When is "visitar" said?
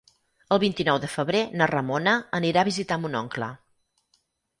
2.71-2.97